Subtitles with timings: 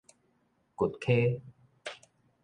[0.75, 1.39] 滑詼